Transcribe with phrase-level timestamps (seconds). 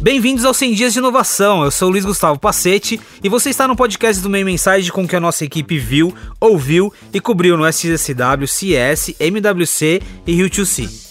[0.00, 1.64] Bem-vindos aos 100 Dias de Inovação.
[1.64, 5.16] Eu sou Luiz Gustavo Pacete e você está no podcast do Meio Mensagem com que
[5.16, 11.02] a nossa equipe viu, ouviu e cobriu no SXSW, CS, MWC e Rio2C.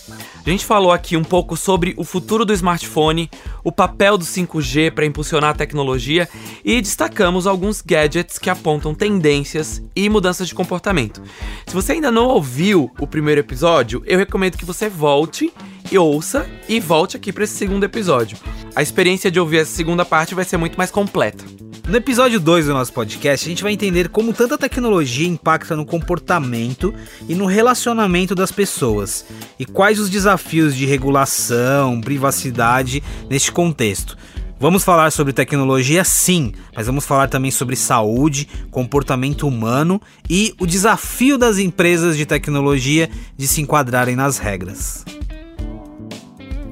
[0.45, 3.29] A gente falou aqui um pouco sobre o futuro do smartphone,
[3.63, 6.27] o papel do 5G para impulsionar a tecnologia
[6.63, 11.21] e destacamos alguns gadgets que apontam tendências e mudanças de comportamento.
[11.65, 15.51] Se você ainda não ouviu o primeiro episódio, eu recomendo que você volte
[15.91, 18.37] e ouça e volte aqui para esse segundo episódio.
[18.75, 21.43] A experiência de ouvir essa segunda parte vai ser muito mais completa.
[21.87, 25.85] No episódio 2 do nosso podcast, a gente vai entender como tanta tecnologia impacta no
[25.85, 26.93] comportamento
[27.27, 29.25] e no relacionamento das pessoas
[29.59, 34.17] e quais os desafios de regulação, privacidade neste contexto.
[34.59, 40.67] Vamos falar sobre tecnologia, sim, mas vamos falar também sobre saúde, comportamento humano e o
[40.67, 45.03] desafio das empresas de tecnologia de se enquadrarem nas regras.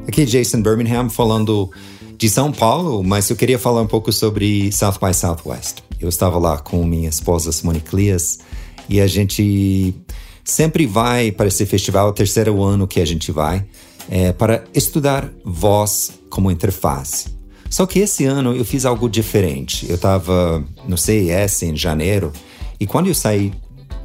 [0.07, 1.71] Aqui Jason Birmingham falando
[2.15, 5.77] de São Paulo, mas eu queria falar um pouco sobre South by Southwest.
[5.99, 8.39] Eu estava lá com minha esposa Simone Clias
[8.87, 9.95] e a gente
[10.43, 13.65] sempre vai para esse festival, é o terceiro ano que a gente vai,
[14.09, 17.29] é, para estudar voz como interface.
[17.69, 19.87] Só que esse ano eu fiz algo diferente.
[19.87, 22.33] Eu estava no CES em janeiro
[22.79, 23.53] e quando eu saí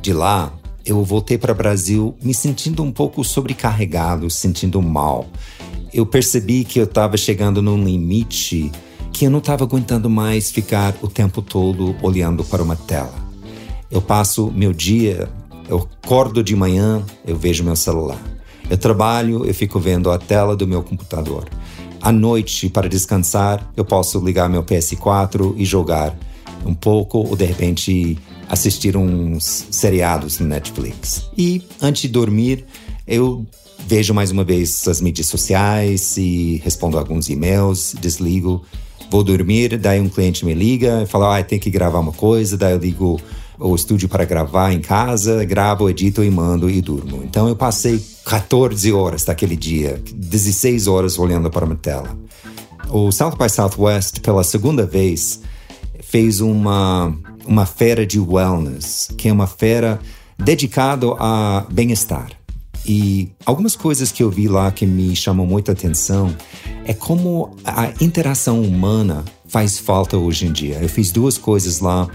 [0.02, 0.52] de lá,
[0.84, 5.26] eu voltei para o Brasil me sentindo um pouco sobrecarregado, sentindo mal
[5.94, 8.72] eu percebi que eu estava chegando num limite
[9.12, 13.14] que eu não estava aguentando mais ficar o tempo todo olhando para uma tela.
[13.88, 15.28] Eu passo meu dia,
[15.68, 18.20] eu acordo de manhã, eu vejo meu celular.
[18.68, 21.48] Eu trabalho, eu fico vendo a tela do meu computador.
[22.00, 26.16] À noite, para descansar, eu posso ligar meu PS4 e jogar
[26.64, 31.30] um pouco ou de repente assistir uns seriados no Netflix.
[31.36, 32.64] E antes de dormir,
[33.06, 33.46] eu
[33.86, 38.64] Vejo mais uma vez as mídias sociais e respondo alguns e-mails, desligo,
[39.10, 42.56] vou dormir, daí um cliente me liga e fala, ah, tem que gravar uma coisa,
[42.56, 43.20] daí eu ligo
[43.58, 47.22] o estúdio para gravar em casa, gravo, edito e mando e durmo.
[47.24, 52.16] Então eu passei 14 horas daquele dia, 16 horas olhando para uma tela.
[52.90, 55.40] O South by Southwest, pela segunda vez,
[56.00, 57.14] fez uma,
[57.46, 60.00] uma feira de wellness, que é uma feira
[60.38, 62.30] dedicada a bem-estar.
[62.86, 66.34] E algumas coisas que eu vi lá que me chamam muita atenção
[66.84, 70.78] é como a interação humana faz falta hoje em dia.
[70.82, 72.08] Eu fiz duas coisas lá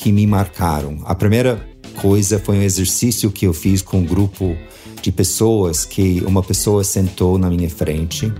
[0.00, 0.98] que me marcaram.
[1.04, 1.60] A primeira
[2.00, 4.56] coisa foi um exercício que eu fiz com um grupo
[5.02, 8.32] de pessoas que uma pessoa sentou na minha frente.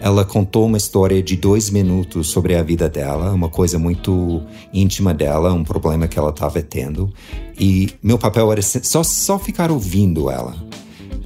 [0.00, 4.42] Ela contou uma história de dois minutos sobre a vida dela, uma coisa muito
[4.72, 7.12] íntima dela, um problema que ela estava tendo.
[7.58, 10.56] E meu papel era só, só ficar ouvindo ela.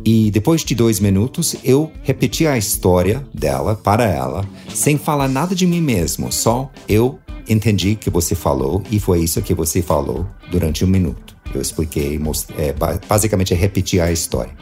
[0.05, 5.55] E depois de dois minutos, eu repeti a história dela para ela, sem falar nada
[5.55, 10.27] de mim mesmo, só eu entendi que você falou e foi isso que você falou
[10.51, 11.37] durante um minuto.
[11.55, 12.21] Eu expliquei,
[12.57, 12.75] é,
[13.09, 14.53] basicamente repeti a história.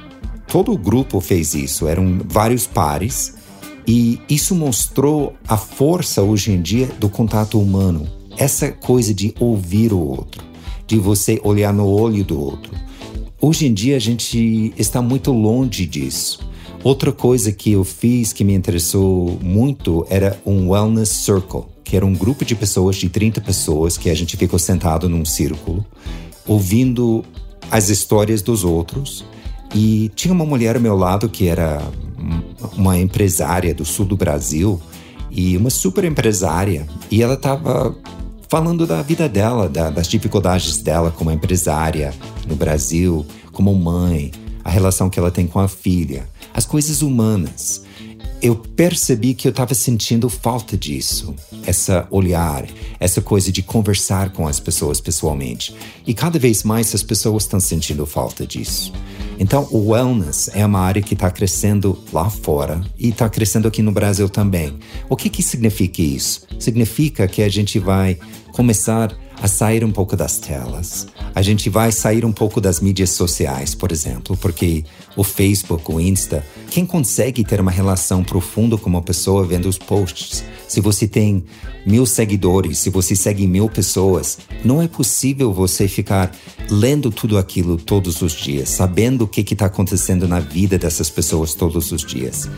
[0.46, 3.34] Todo o grupo fez isso, eram vários pares,
[3.86, 8.06] e isso mostrou a força hoje em dia do contato humano.
[8.36, 10.44] Essa coisa de ouvir o outro,
[10.86, 12.86] de você olhar no olho do outro
[13.38, 16.40] Hoje em dia a gente está muito longe disso.
[16.82, 22.04] Outra coisa que eu fiz que me interessou muito era um Wellness Circle, que era
[22.04, 25.86] um grupo de pessoas, de 30 pessoas, que a gente ficou sentado num círculo,
[26.44, 27.24] ouvindo
[27.70, 29.24] as histórias dos outros.
[29.72, 31.80] E tinha uma mulher ao meu lado que era
[32.76, 34.80] uma empresária do sul do Brasil
[35.30, 36.88] e uma super empresária.
[37.08, 37.94] E ela estava
[38.48, 42.12] falando da vida dela, da, das dificuldades dela como empresária
[42.48, 44.32] no Brasil, como mãe,
[44.64, 47.85] a relação que ela tem com a filha, as coisas humanas.
[48.46, 51.34] Eu percebi que eu estava sentindo falta disso,
[51.66, 52.64] essa olhar,
[53.00, 55.74] essa coisa de conversar com as pessoas pessoalmente.
[56.06, 58.92] E cada vez mais as pessoas estão sentindo falta disso.
[59.36, 63.82] Então, o wellness é uma área que está crescendo lá fora e está crescendo aqui
[63.82, 64.78] no Brasil também.
[65.10, 66.46] O que, que significa isso?
[66.56, 68.16] Significa que a gente vai
[68.52, 71.06] começar a sair um pouco das telas.
[71.34, 74.84] A gente vai sair um pouco das mídias sociais, por exemplo, porque
[75.16, 79.78] o Facebook, o Insta, quem consegue ter uma relação profunda com uma pessoa vendo os
[79.78, 80.42] posts?
[80.66, 81.44] Se você tem
[81.84, 86.34] mil seguidores, se você segue mil pessoas, não é possível você ficar
[86.70, 91.54] lendo tudo aquilo todos os dias, sabendo o que está acontecendo na vida dessas pessoas
[91.54, 92.48] todos os dias.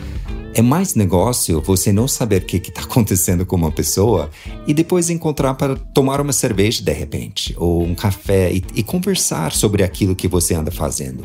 [0.59, 4.29] É mais negócio você não saber o que está acontecendo com uma pessoa
[4.67, 9.53] e depois encontrar para tomar uma cerveja de repente, ou um café e, e conversar
[9.53, 11.21] sobre aquilo que você anda fazendo.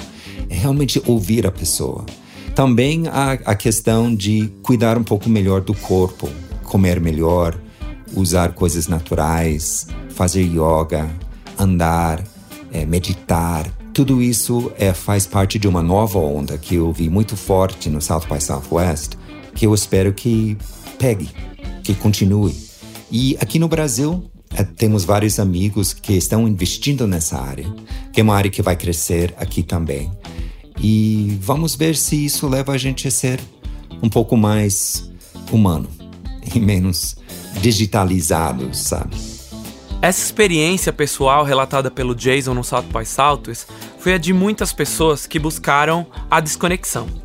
[0.48, 2.06] realmente ouvir a pessoa.
[2.54, 6.31] Também a questão de cuidar um pouco melhor do corpo,
[6.62, 7.58] comer melhor,
[8.14, 11.10] usar coisas naturais, fazer yoga,
[11.58, 12.22] andar,
[12.72, 13.66] é, meditar.
[13.92, 18.00] Tudo isso é, faz parte de uma nova onda que eu vi muito forte no
[18.00, 19.24] South by Southwest,
[19.55, 20.56] que eu espero que
[20.99, 21.29] pegue,
[21.83, 22.55] que continue.
[23.11, 24.25] E aqui no Brasil,
[24.56, 27.67] é, temos vários amigos que estão investindo nessa área,
[28.12, 30.11] que é uma área que vai crescer aqui também.
[30.81, 33.41] E vamos ver se isso leva a gente a ser
[34.03, 35.11] um pouco mais
[35.51, 35.89] humano
[36.55, 37.17] e menos
[37.61, 39.17] digitalizado, sabe?
[40.03, 43.67] Essa experiência pessoal relatada pelo Jason no South by Southwest
[43.99, 47.24] foi a de muitas pessoas que buscaram a desconexão.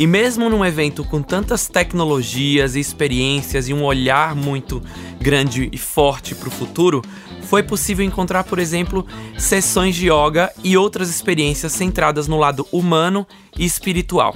[0.00, 4.82] E mesmo num evento com tantas tecnologias e experiências e um olhar muito
[5.20, 7.02] grande e forte para o futuro,
[7.42, 9.06] foi possível encontrar, por exemplo,
[9.36, 13.26] sessões de yoga e outras experiências centradas no lado humano
[13.60, 14.34] e espiritual.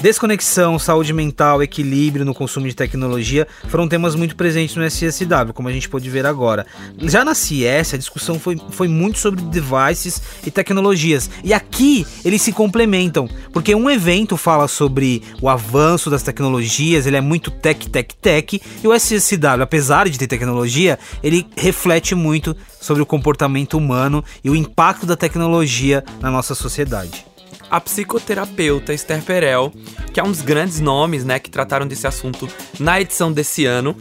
[0.00, 5.68] Desconexão, saúde mental, equilíbrio no consumo de tecnologia foram temas muito presentes no SSW, como
[5.68, 6.66] a gente pode ver agora.
[6.98, 11.30] Já na CS, a discussão foi, foi muito sobre devices e tecnologias.
[11.44, 17.16] E aqui eles se complementam, porque um evento fala sobre o avanço das tecnologias, ele
[17.16, 22.56] é muito tech, tech, tech, e o SSW, apesar de ter tecnologia, ele reflete muito
[22.80, 27.31] sobre o comportamento humano e o impacto da tecnologia na nossa sociedade
[27.72, 29.72] a psicoterapeuta Esther Perel,
[30.12, 32.46] que é um dos grandes nomes né, que trataram desse assunto
[32.78, 33.96] na edição desse ano.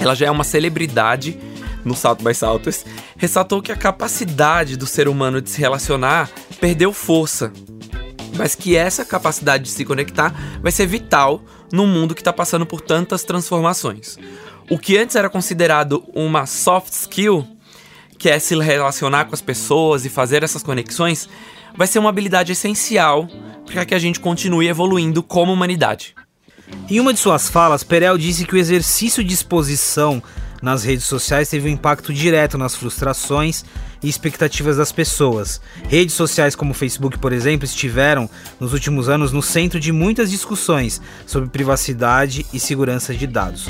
[0.00, 1.38] Ela já é uma celebridade
[1.84, 2.84] no Salto by Southwest,
[3.16, 6.28] ressaltou que a capacidade do ser humano de se relacionar
[6.58, 7.52] perdeu força,
[8.36, 11.40] mas que essa capacidade de se conectar vai ser vital
[11.70, 14.18] num mundo que está passando por tantas transformações.
[14.68, 17.46] O que antes era considerado uma soft skill,
[18.18, 21.28] que é se relacionar com as pessoas e fazer essas conexões,
[21.76, 23.28] vai ser uma habilidade essencial
[23.66, 26.14] para que a gente continue evoluindo como humanidade.
[26.88, 30.22] Em uma de suas falas, Perel disse que o exercício de exposição
[30.62, 33.64] nas redes sociais teve um impacto direto nas frustrações
[34.02, 35.60] e expectativas das pessoas.
[35.88, 38.28] Redes sociais como o Facebook, por exemplo, estiveram
[38.58, 43.68] nos últimos anos no centro de muitas discussões sobre privacidade e segurança de dados.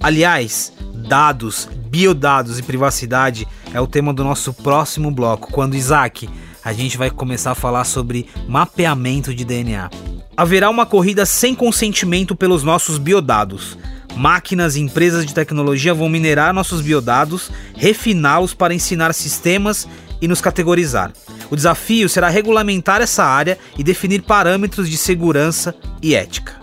[0.00, 0.72] Aliás,
[1.08, 6.28] dados, biodados e privacidade é o tema do nosso próximo bloco, quando Isaac
[6.66, 9.88] a gente vai começar a falar sobre mapeamento de DNA.
[10.36, 13.78] Haverá uma corrida sem consentimento pelos nossos biodados.
[14.16, 19.86] Máquinas e empresas de tecnologia vão minerar nossos biodados, refiná-los para ensinar sistemas
[20.20, 21.12] e nos categorizar.
[21.52, 25.72] O desafio será regulamentar essa área e definir parâmetros de segurança
[26.02, 26.58] e ética.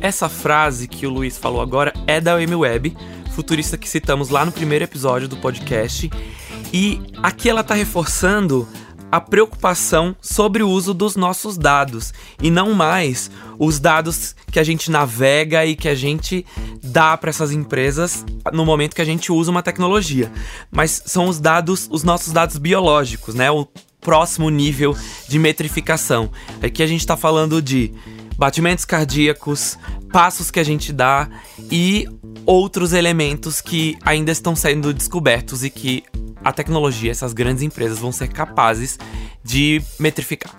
[0.00, 2.96] Essa frase que o Luiz falou agora é da Amy Webb,
[3.36, 6.10] futurista que citamos lá no primeiro episódio do podcast.
[6.72, 8.68] E aqui ela está reforçando
[9.10, 12.12] a preocupação sobre o uso dos nossos dados
[12.42, 16.44] e não mais os dados que a gente navega e que a gente
[16.82, 20.30] dá para essas empresas no momento que a gente usa uma tecnologia,
[20.70, 23.50] mas são os dados, os nossos dados biológicos, né?
[23.50, 23.66] O
[24.00, 24.96] próximo nível
[25.28, 26.30] de metrificação.
[26.62, 27.92] Aqui a gente está falando de
[28.38, 29.76] batimentos cardíacos,
[30.12, 31.28] passos que a gente dá
[31.70, 32.08] e
[32.46, 36.04] outros elementos que ainda estão sendo descobertos e que
[36.48, 38.98] a tecnologia, essas grandes empresas vão ser capazes
[39.44, 40.52] de metrificar.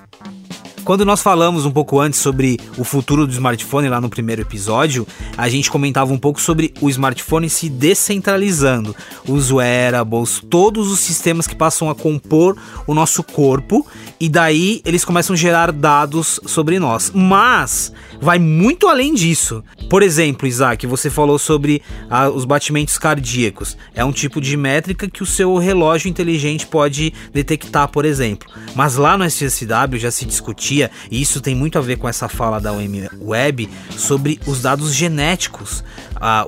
[0.83, 5.05] Quando nós falamos um pouco antes sobre o futuro do smartphone lá no primeiro episódio,
[5.37, 8.95] a gente comentava um pouco sobre o smartphone se descentralizando,
[9.27, 13.85] os wearables, todos os sistemas que passam a compor o nosso corpo
[14.19, 17.11] e daí eles começam a gerar dados sobre nós.
[17.13, 19.63] Mas vai muito além disso.
[19.89, 23.77] Por exemplo, Isaac, você falou sobre ah, os batimentos cardíacos.
[23.93, 28.49] É um tipo de métrica que o seu relógio inteligente pode detectar, por exemplo.
[28.75, 32.27] Mas lá no SSW já se discutia e isso tem muito a ver com essa
[32.27, 35.83] fala da UM Web sobre os dados genéticos,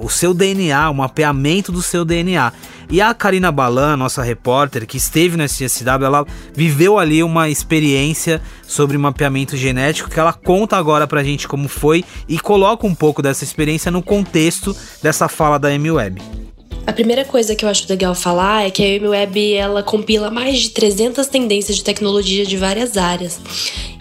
[0.01, 2.51] o seu DNA, o mapeamento do seu DNA.
[2.91, 8.41] E a Karina Balan, nossa repórter, que esteve no SSW, ela viveu ali uma experiência
[8.67, 13.21] sobre mapeamento genético que ela conta agora pra gente como foi e coloca um pouco
[13.21, 16.21] dessa experiência no contexto dessa fala da M-Web.
[16.85, 20.59] A primeira coisa que eu acho legal falar é que a MWeb ela compila mais
[20.59, 23.39] de 300 tendências de tecnologia de várias áreas.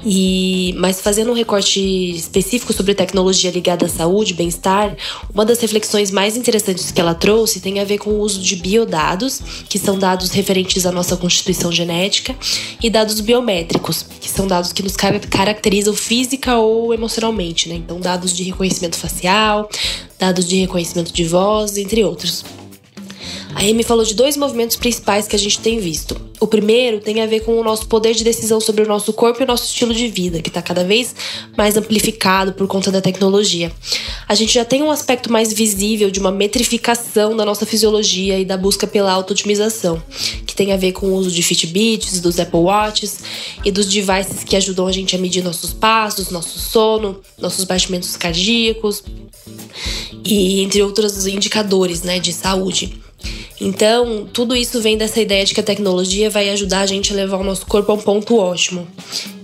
[0.05, 1.81] E mas fazendo um recorte
[2.15, 4.97] específico sobre tecnologia ligada à saúde, bem-estar,
[5.33, 8.57] uma das reflexões mais interessantes que ela trouxe tem a ver com o uso de
[8.57, 12.35] biodados, que são dados referentes à nossa constituição genética,
[12.83, 17.75] e dados biométricos, que são dados que nos caracterizam física ou emocionalmente, né?
[17.75, 19.69] Então dados de reconhecimento facial,
[20.19, 22.45] dados de reconhecimento de voz, entre outros.
[23.55, 26.21] A Amy falou de dois movimentos principais que a gente tem visto.
[26.39, 29.43] O primeiro tem a ver com o nosso poder de decisão sobre o nosso corpo
[29.43, 31.15] e o nosso estilo de vida, que está cada vez
[31.57, 33.71] mais amplificado por conta da tecnologia.
[34.27, 38.45] A gente já tem um aspecto mais visível de uma metrificação da nossa fisiologia e
[38.45, 40.03] da busca pela auto-otimização,
[40.47, 43.19] que tem a ver com o uso de Fitbits, dos Apple Watches
[43.65, 48.17] e dos devices que ajudam a gente a medir nossos passos, nosso sono, nossos batimentos
[48.17, 49.03] cardíacos
[50.25, 53.01] e entre outros indicadores né, de saúde.
[53.61, 57.17] Então, tudo isso vem dessa ideia de que a tecnologia vai ajudar a gente a
[57.17, 58.89] levar o nosso corpo a um ponto ótimo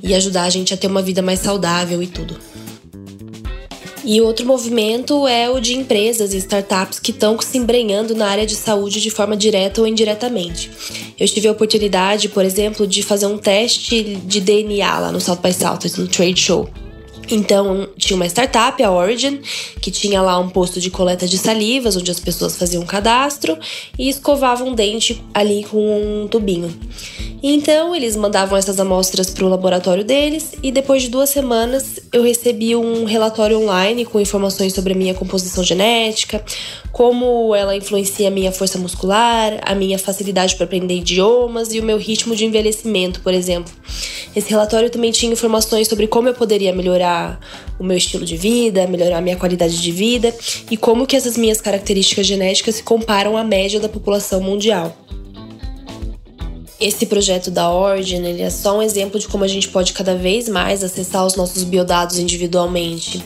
[0.02, 2.36] e ajudar a gente a ter uma vida mais saudável e tudo.
[4.08, 8.46] E outro movimento é o de empresas e startups que estão se embrenhando na área
[8.46, 10.70] de saúde de forma direta ou indiretamente.
[11.18, 15.40] Eu tive a oportunidade, por exemplo, de fazer um teste de DNA lá no South
[15.42, 16.70] by Southwest, no Trade Show.
[17.30, 19.40] Então, tinha uma startup, a Origin,
[19.80, 23.58] que tinha lá um posto de coleta de salivas, onde as pessoas faziam um cadastro
[23.98, 26.72] e escovavam um dente ali com um tubinho.
[27.42, 32.22] Então, eles mandavam essas amostras para o laboratório deles e depois de duas semanas eu
[32.22, 36.42] recebi um relatório online com informações sobre a minha composição genética,
[36.92, 41.82] como ela influencia a minha força muscular, a minha facilidade para aprender idiomas e o
[41.82, 43.72] meu ritmo de envelhecimento, por exemplo.
[44.34, 47.38] Esse relatório também tinha informações sobre como eu poderia melhorar
[47.78, 50.34] o meu estilo de vida, melhorar a minha qualidade de vida
[50.70, 54.96] e como que essas minhas características genéticas se comparam à média da população mundial.
[56.78, 60.14] Esse projeto da Origin ele é só um exemplo de como a gente pode cada
[60.14, 63.24] vez mais acessar os nossos biodados individualmente.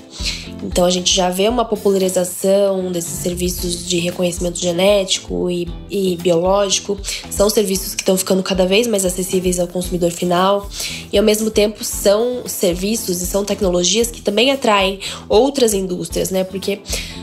[0.63, 6.99] Então a gente já vê uma popularização desses serviços de reconhecimento genético e, e biológico.
[7.31, 10.69] São serviços que estão ficando cada vez mais acessíveis ao consumidor final
[11.13, 16.45] e ao mesmo tempo são serviços e são tecnologias que também atraem outras indústrias, né?
[16.45, 16.81] Porque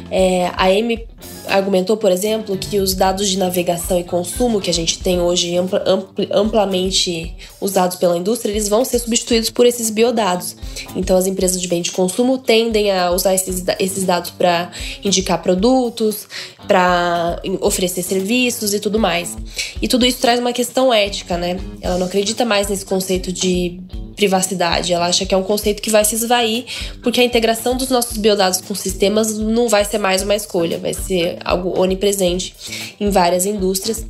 [0.10, 1.08] é, a M
[1.50, 5.56] argumentou, por exemplo, que os dados de navegação e consumo que a gente tem hoje
[5.56, 5.84] ampla,
[6.32, 10.56] amplamente usados pela indústria, eles vão ser substituídos por esses biodados.
[10.96, 14.72] Então, as empresas de bem de consumo tendem a usar esses, esses dados para
[15.04, 16.28] indicar produtos,
[16.68, 19.36] para oferecer serviços e tudo mais.
[19.82, 21.58] E tudo isso traz uma questão ética, né?
[21.82, 23.80] Ela não acredita mais nesse conceito de
[24.18, 24.92] privacidade.
[24.92, 26.66] Ela acha que é um conceito que vai se esvair,
[27.02, 30.94] porque a integração dos nossos biodados com sistemas não vai ser mais uma escolha, vai
[30.94, 32.54] ser algo onipresente
[33.00, 34.06] em várias indústrias.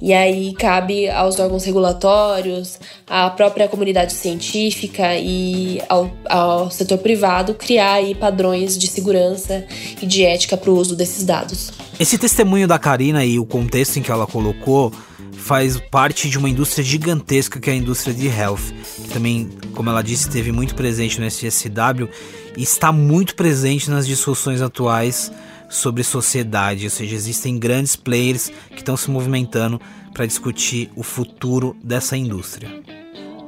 [0.00, 7.54] E aí cabe aos órgãos regulatórios, à própria comunidade científica e ao, ao setor privado
[7.54, 9.64] criar aí padrões de segurança
[10.00, 11.70] e de ética para o uso desses dados.
[11.98, 14.90] Esse testemunho da Karina e o contexto em que ela colocou
[15.32, 18.72] faz parte de uma indústria gigantesca que é a indústria de health,
[19.02, 22.08] que também, como ela disse, esteve muito presente no SSW
[22.56, 25.32] e está muito presente nas discussões atuais
[25.68, 29.80] sobre sociedade, ou seja, existem grandes players que estão se movimentando
[30.12, 32.68] para discutir o futuro dessa indústria.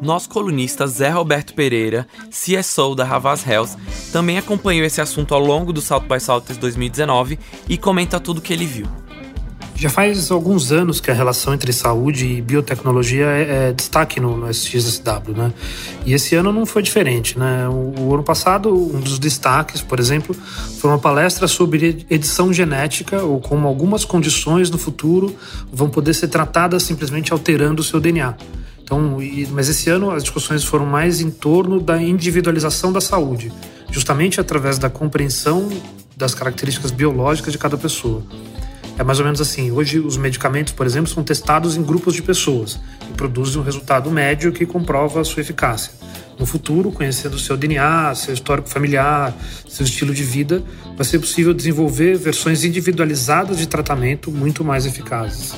[0.01, 3.77] Nosso colunista Zé Roberto Pereira, CSO da Havas Health,
[4.12, 8.41] também acompanhou esse assunto ao longo do South by Southwest 2019 e comenta tudo o
[8.41, 9.01] que ele viu.
[9.75, 14.37] Já faz alguns anos que a relação entre saúde e biotecnologia é, é destaque no,
[14.37, 15.52] no SXSW, né?
[16.07, 17.69] E esse ano não foi diferente, né?
[17.69, 20.37] O, o, ano passado, um dos destaques, por exemplo,
[20.79, 25.35] foi uma palestra sobre edição genética ou como algumas condições no futuro
[25.73, 28.35] vão poder ser tratadas simplesmente alterando o seu DNA.
[28.85, 29.19] Então,
[29.50, 33.50] mas esse ano as discussões foram mais em torno da individualização da saúde,
[33.91, 35.69] justamente através da compreensão
[36.17, 38.23] das características biológicas de cada pessoa.
[38.99, 39.71] É mais ou menos assim.
[39.71, 42.79] Hoje, os medicamentos, por exemplo, são testados em grupos de pessoas
[43.11, 45.93] e produzem um resultado médio que comprova a sua eficácia.
[46.39, 49.35] No futuro, conhecendo o seu DNA, seu histórico familiar,
[49.69, 50.63] seu estilo de vida,
[50.97, 55.53] vai ser possível desenvolver versões individualizadas de tratamento muito mais eficazes.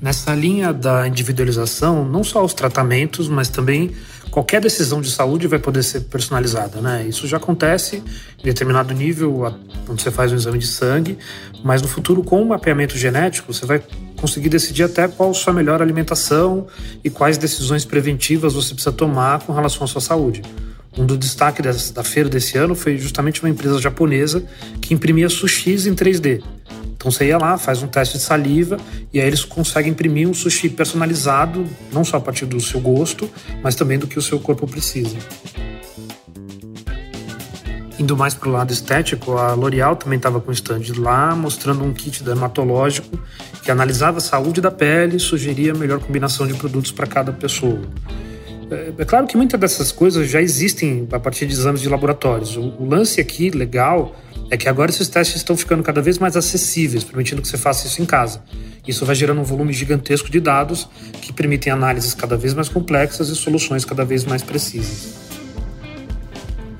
[0.00, 3.92] Nessa linha da individualização, não só os tratamentos, mas também
[4.36, 7.06] qualquer decisão de saúde vai poder ser personalizada, né?
[7.08, 8.02] Isso já acontece
[8.38, 9.50] em determinado nível,
[9.86, 11.16] quando você faz um exame de sangue,
[11.64, 13.82] mas no futuro, com o mapeamento genético, você vai
[14.14, 16.66] conseguir decidir até qual a sua melhor alimentação
[17.02, 20.42] e quais decisões preventivas você precisa tomar com relação à sua saúde.
[20.96, 24.42] Um dos destaques da feira desse ano foi justamente uma empresa japonesa
[24.80, 26.42] que imprimia sushis em 3D.
[26.96, 28.78] Então você ia lá, faz um teste de saliva
[29.12, 33.28] e aí eles conseguem imprimir um sushi personalizado, não só a partir do seu gosto,
[33.62, 35.16] mas também do que o seu corpo precisa.
[37.98, 41.82] Indo mais para o lado estético, a L'Oréal também estava com um stand lá, mostrando
[41.84, 43.18] um kit dermatológico
[43.62, 47.32] que analisava a saúde da pele e sugeria a melhor combinação de produtos para cada
[47.32, 47.80] pessoa.
[48.70, 52.56] É, é claro que muitas dessas coisas já existem a partir de exames de laboratórios.
[52.56, 54.16] O, o lance aqui, legal,
[54.50, 57.86] é que agora esses testes estão ficando cada vez mais acessíveis, permitindo que você faça
[57.86, 58.42] isso em casa.
[58.86, 60.88] Isso vai gerando um volume gigantesco de dados
[61.20, 65.14] que permitem análises cada vez mais complexas e soluções cada vez mais precisas.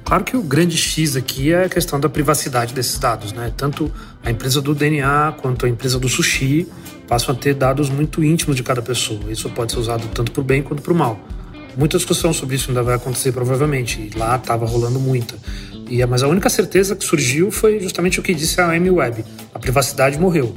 [0.04, 3.52] Claro que o grande X aqui é a questão da privacidade desses dados, né?
[3.56, 3.92] Tanto
[4.24, 6.68] a empresa do DNA quanto a empresa do sushi
[7.08, 9.20] passam a ter dados muito íntimos de cada pessoa.
[9.32, 11.18] Isso pode ser usado tanto para o bem quanto para o mal.
[11.76, 15.34] Muita discussão sobre isso ainda vai acontecer provavelmente, e lá estava rolando muita.
[15.90, 19.24] E, mas a única certeza que surgiu foi justamente o que disse a Amy Webb:
[19.54, 20.54] a privacidade morreu.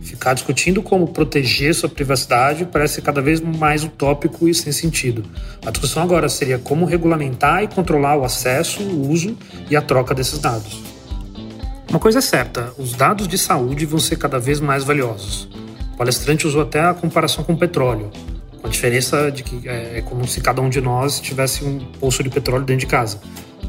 [0.00, 5.24] Ficar discutindo como proteger sua privacidade parece cada vez mais utópico e sem sentido.
[5.64, 9.36] A discussão agora seria como regulamentar e controlar o acesso, o uso
[9.68, 10.80] e a troca desses dados.
[11.90, 15.48] Uma coisa é certa: os dados de saúde vão ser cada vez mais valiosos.
[15.92, 18.10] O palestrante usou até a comparação com o petróleo,
[18.62, 22.22] a diferença de que é, é como se cada um de nós tivesse um poço
[22.22, 23.20] de petróleo dentro de casa.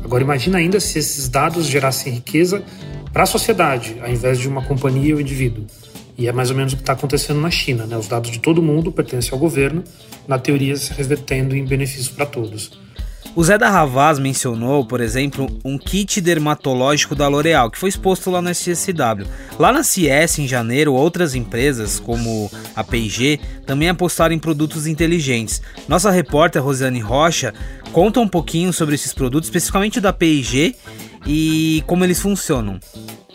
[0.03, 2.63] Agora imagina ainda se esses dados gerassem riqueza
[3.13, 5.65] para a sociedade, ao invés de uma companhia ou indivíduo.
[6.17, 7.85] E é mais ou menos o que está acontecendo na China.
[7.85, 7.97] Né?
[7.97, 9.83] Os dados de todo mundo pertencem ao governo,
[10.27, 12.79] na teoria se revertendo em benefício para todos.
[13.33, 18.29] O Zé da Ravaz mencionou, por exemplo, um kit dermatológico da L'Oréal, que foi exposto
[18.29, 19.25] lá no SSW.
[19.57, 25.61] Lá na CS, em janeiro, outras empresas, como a P&G, também apostaram em produtos inteligentes.
[25.87, 27.53] Nossa repórter Rosane Rocha
[27.93, 30.75] conta um pouquinho sobre esses produtos, especificamente da P&G,
[31.25, 32.81] e como eles funcionam.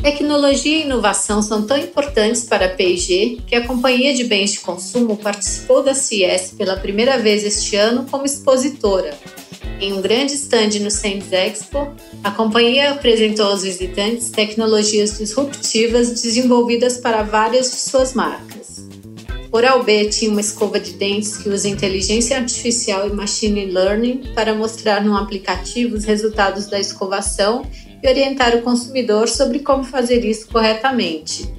[0.03, 4.61] Tecnologia e inovação são tão importantes para a P&G que a companhia de bens de
[4.61, 9.17] consumo participou da CES pela primeira vez este ano como expositora
[9.81, 11.95] em um grande stand no Sands Expo,
[12.25, 18.87] a companhia apresentou aos visitantes tecnologias disruptivas desenvolvidas para várias de suas marcas.
[19.53, 25.05] Oral-B tinha uma escova de dentes que usa inteligência artificial e machine learning para mostrar
[25.05, 27.65] no aplicativo os resultados da escovação
[28.03, 31.51] e orientar o consumidor sobre como fazer isso corretamente.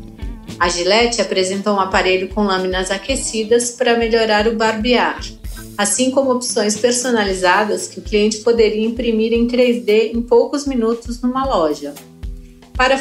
[0.60, 5.20] A Gillette apresentou um aparelho com lâminas aquecidas para melhorar o barbear
[5.78, 11.46] assim como opções personalizadas que o cliente poderia imprimir em 3D em poucos minutos numa
[11.46, 11.94] loja.
[12.76, 13.00] Para a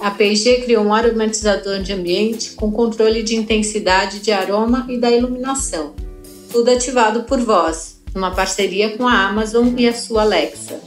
[0.00, 5.10] a P&G criou um aromatizador de ambiente com controle de intensidade de aroma e da
[5.10, 5.94] iluminação,
[6.50, 10.80] tudo ativado por voz, numa parceria com a Amazon e a sua Alexa.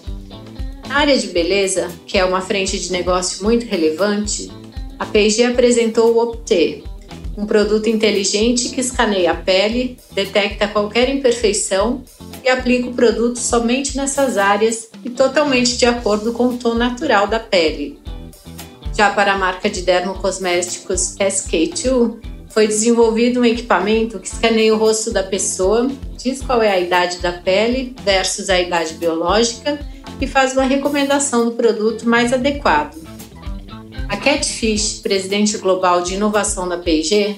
[0.87, 4.49] Na área de beleza, que é uma frente de negócio muito relevante,
[4.97, 6.81] a P&G apresentou o Opté,
[7.39, 12.03] um produto inteligente que escaneia a pele, detecta qualquer imperfeição
[12.43, 17.27] e aplica o produto somente nessas áreas e totalmente de acordo com o tom natural
[17.27, 17.97] da pele.
[18.93, 22.17] Já para a marca de dermocosméticos SK2,
[22.49, 27.19] foi desenvolvido um equipamento que escaneia o rosto da pessoa, diz qual é a idade
[27.19, 29.79] da pele versus a idade biológica
[30.19, 32.97] e faz uma recomendação do produto mais adequado.
[34.09, 37.35] A Catfish, presidente global de inovação da P&G,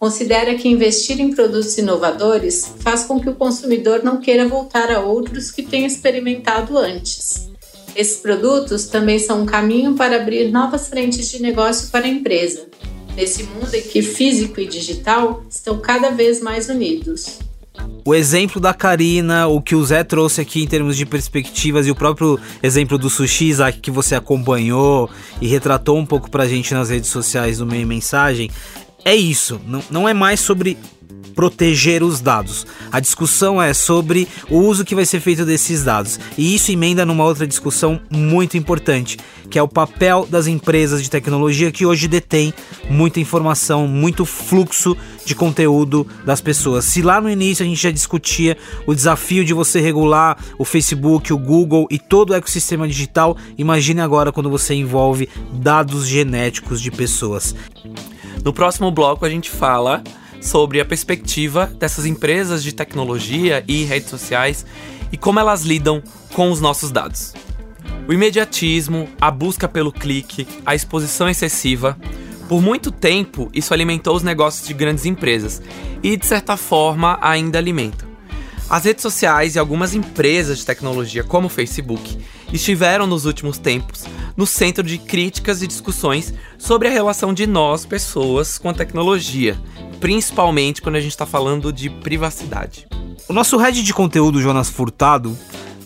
[0.00, 5.00] considera que investir em produtos inovadores faz com que o consumidor não queira voltar a
[5.00, 7.50] outros que tenha experimentado antes.
[7.94, 12.68] Esses produtos também são um caminho para abrir novas frentes de negócio para a empresa,
[13.14, 17.38] nesse mundo em que físico e digital estão cada vez mais unidos
[18.04, 21.90] o exemplo da Karina, o que o Zé trouxe aqui em termos de perspectivas e
[21.90, 25.08] o próprio exemplo do sushi, Isaac, que você acompanhou
[25.40, 28.50] e retratou um pouco pra gente nas redes sociais do meio mensagem,
[29.04, 29.60] é isso.
[29.66, 30.76] Não, não é mais sobre
[31.34, 32.66] proteger os dados.
[32.90, 36.18] A discussão é sobre o uso que vai ser feito desses dados.
[36.38, 39.18] E isso emenda numa outra discussão muito importante,
[39.50, 42.52] que é o papel das empresas de tecnologia que hoje detêm
[42.88, 46.84] muita informação, muito fluxo de conteúdo das pessoas.
[46.84, 51.32] Se lá no início a gente já discutia o desafio de você regular o Facebook,
[51.32, 56.90] o Google e todo o ecossistema digital, imagine agora quando você envolve dados genéticos de
[56.90, 57.54] pessoas.
[58.44, 60.02] No próximo bloco a gente fala
[60.44, 64.66] sobre a perspectiva dessas empresas de tecnologia e redes sociais
[65.10, 66.02] e como elas lidam
[66.34, 67.32] com os nossos dados.
[68.06, 71.96] O imediatismo, a busca pelo clique, a exposição excessiva,
[72.46, 75.62] por muito tempo isso alimentou os negócios de grandes empresas
[76.02, 78.06] e, de certa forma, ainda alimenta.
[78.68, 82.18] As redes sociais e algumas empresas de tecnologia, como o Facebook,
[82.52, 84.04] estiveram nos últimos tempos
[84.36, 89.58] no centro de críticas e discussões sobre a relação de nós, pessoas, com a tecnologia,
[90.00, 92.86] principalmente quando a gente está falando de privacidade.
[93.28, 95.36] O nosso head de conteúdo, Jonas Furtado,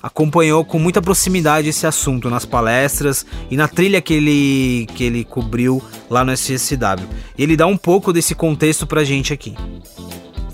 [0.03, 5.25] acompanhou com muita proximidade esse assunto nas palestras e na trilha que ele, que ele
[5.25, 7.07] cobriu lá no SSW.
[7.37, 9.55] Ele dá um pouco desse contexto pra gente aqui.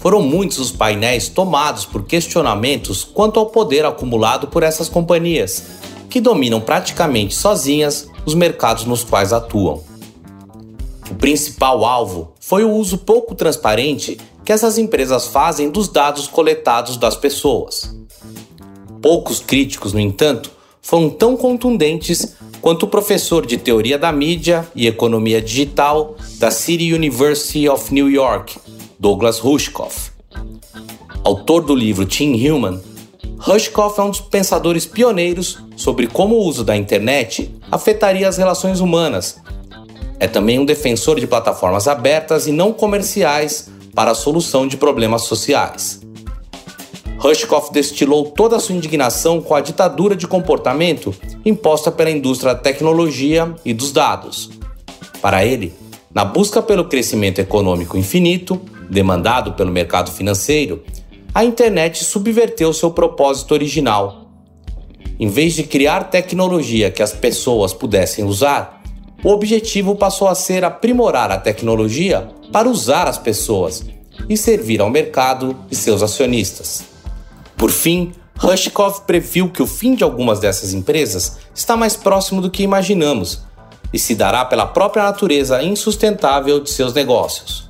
[0.04, 5.64] Foram muitos os painéis tomados por questionamentos quanto ao poder acumulado por essas companhias,
[6.10, 9.82] que dominam praticamente sozinhas os mercados nos quais atuam.
[11.10, 16.98] O principal alvo foi o uso pouco transparente que essas empresas fazem dos dados coletados
[16.98, 17.96] das pessoas.
[19.00, 20.50] Poucos críticos, no entanto,
[20.82, 26.92] foram tão contundentes quanto o professor de teoria da mídia e economia digital da City
[26.92, 28.58] University of New York,
[28.98, 30.12] Douglas Rushkoff.
[31.24, 32.80] Autor do livro Team Human,
[33.38, 38.80] Rushkoff é um dos pensadores pioneiros sobre como o uso da internet afetaria as relações
[38.80, 39.40] humanas.
[40.18, 45.22] É também um defensor de plataformas abertas e não comerciais para a solução de problemas
[45.22, 46.00] sociais.
[47.18, 52.60] Rushkoff destilou toda a sua indignação com a ditadura de comportamento imposta pela indústria da
[52.60, 54.50] tecnologia e dos dados.
[55.20, 55.74] Para ele,
[56.14, 60.82] na busca pelo crescimento econômico infinito, demandado pelo mercado financeiro,
[61.34, 64.30] a internet subverteu seu propósito original.
[65.18, 68.82] Em vez de criar tecnologia que as pessoas pudessem usar,
[69.22, 73.84] o objetivo passou a ser aprimorar a tecnologia para usar as pessoas
[74.28, 76.84] e servir ao mercado e seus acionistas.
[77.56, 82.50] Por fim, Rushkoff previu que o fim de algumas dessas empresas está mais próximo do
[82.50, 83.42] que imaginamos
[83.92, 87.63] e se dará pela própria natureza insustentável de seus negócios.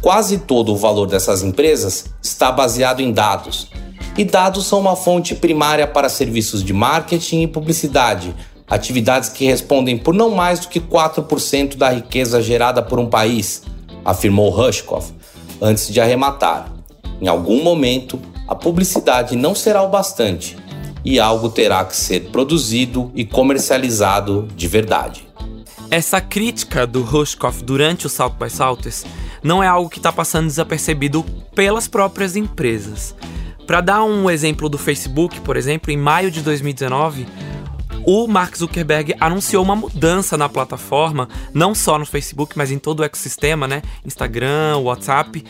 [0.00, 3.68] Quase todo o valor dessas empresas está baseado em dados,
[4.16, 8.34] e dados são uma fonte primária para serviços de marketing e publicidade,
[8.66, 13.62] atividades que respondem por não mais do que 4% da riqueza gerada por um país,
[14.04, 15.12] afirmou Rushkoff,
[15.60, 16.72] antes de arrematar.
[17.20, 20.56] Em algum momento, a publicidade não será o bastante
[21.04, 25.28] e algo terá que ser produzido e comercializado de verdade.
[25.90, 29.06] Essa crítica do Rushkoff durante o South by Southwest
[29.42, 31.24] não é algo que está passando desapercebido
[31.54, 33.14] pelas próprias empresas.
[33.66, 37.26] Para dar um exemplo do Facebook, por exemplo, em maio de 2019,
[38.04, 43.00] o Mark Zuckerberg anunciou uma mudança na plataforma, não só no Facebook, mas em todo
[43.00, 43.82] o ecossistema, né?
[44.04, 45.44] Instagram, WhatsApp,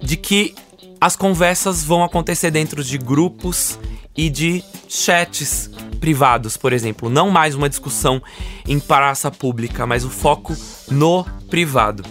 [0.00, 0.54] de que
[1.00, 3.78] as conversas vão acontecer dentro de grupos
[4.16, 7.10] e de chats privados, por exemplo.
[7.10, 8.22] Não mais uma discussão
[8.66, 10.56] em praça pública, mas o foco
[10.90, 12.02] no privado.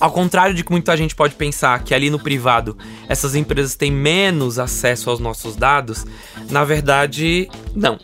[0.00, 2.76] Ao contrário de que muita gente pode pensar que ali no privado
[3.08, 6.06] essas empresas têm menos acesso aos nossos dados,
[6.50, 7.98] na verdade, não.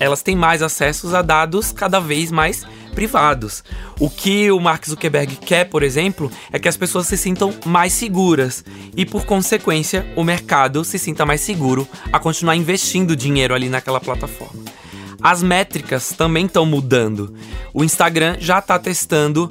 [0.00, 3.62] Elas têm mais acessos a dados cada vez mais privados.
[4.00, 7.92] O que o Mark Zuckerberg quer, por exemplo, é que as pessoas se sintam mais
[7.92, 8.64] seguras
[8.96, 14.00] e, por consequência, o mercado se sinta mais seguro a continuar investindo dinheiro ali naquela
[14.00, 14.64] plataforma.
[15.22, 17.34] As métricas também estão mudando.
[17.72, 19.50] O Instagram já está testando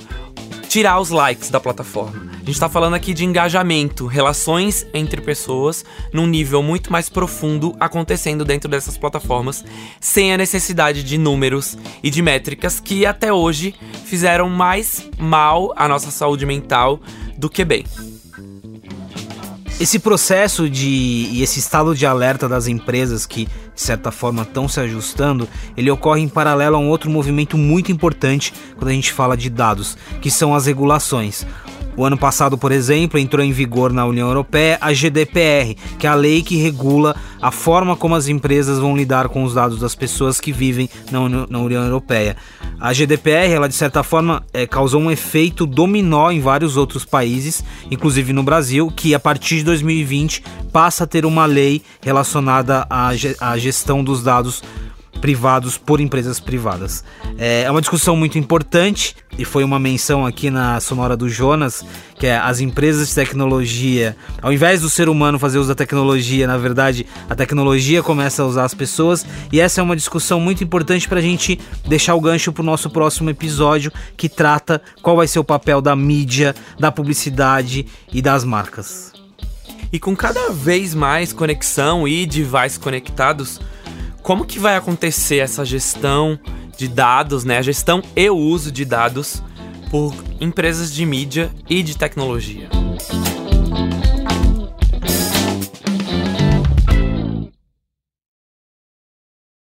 [0.75, 2.29] tirar os likes da plataforma.
[2.33, 7.73] A gente está falando aqui de engajamento, relações entre pessoas num nível muito mais profundo
[7.79, 9.63] acontecendo dentro dessas plataformas,
[10.01, 15.88] sem a necessidade de números e de métricas que até hoje fizeram mais mal à
[15.88, 16.99] nossa saúde mental
[17.38, 17.85] do que bem.
[19.79, 24.67] Esse processo de e esse estado de alerta das empresas que, de certa forma, estão
[24.67, 29.11] se ajustando, ele ocorre em paralelo a um outro movimento muito importante quando a gente
[29.11, 31.45] fala de dados, que são as regulações.
[31.97, 36.10] O ano passado, por exemplo, entrou em vigor na União Europeia a GDPR, que é
[36.10, 39.95] a lei que regula a forma como as empresas vão lidar com os dados das
[39.95, 42.36] pessoas que vivem na, União Europeia.
[42.79, 47.63] A GDPR, ela de certa forma, é, causou um efeito dominó em vários outros países,
[47.89, 53.12] inclusive no Brasil, que a partir de 2020 passa a ter uma lei relacionada à,
[53.39, 54.62] à gestão dos dados
[55.25, 57.03] privados por empresas privadas.
[57.35, 61.83] É, é uma discussão muito importante e foi uma menção aqui na sonora do Jonas,
[62.19, 66.45] que é as empresas de tecnologia, ao invés do ser humano fazer uso da tecnologia,
[66.45, 70.63] na verdade, a tecnologia começa a usar as pessoas, e essa é uma discussão muito
[70.63, 75.15] importante para a gente deixar o gancho para o nosso próximo episódio, que trata qual
[75.15, 79.11] vai ser o papel da mídia, da publicidade e das marcas.
[79.91, 83.59] E com cada vez mais conexão e devices conectados,
[84.25, 86.39] como que vai acontecer essa gestão
[86.75, 87.59] de dados, né?
[87.59, 89.43] A gestão e o uso de dados
[89.91, 92.67] por empresas de mídia e de tecnologia.